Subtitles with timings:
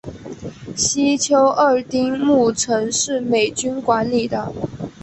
[0.75, 4.51] 西丘二丁目曾是美军管理的。